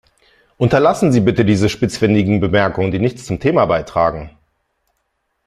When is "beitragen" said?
3.67-4.31